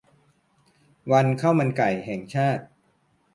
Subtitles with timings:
[1.11, 2.63] วันข้าวมันไก่แห่งชาติ